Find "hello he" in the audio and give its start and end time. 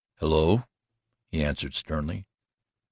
0.15-1.43